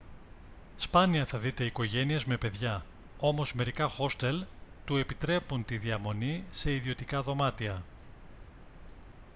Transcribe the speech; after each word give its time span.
σπάνια 0.75 1.25
θα 1.25 1.37
δείτε 1.37 1.63
οικογένειες 1.65 2.25
με 2.25 2.37
παιδιά 2.37 2.85
όμως 3.19 3.53
μερικά 3.53 3.87
χόστελ 3.87 4.45
του 4.85 4.95
επιτρέπουν 4.97 5.65
τη 5.65 5.77
διαμονή 5.77 6.43
σε 6.49 6.73
ιδιωτικά 6.73 7.21
δωμάτια 7.21 7.83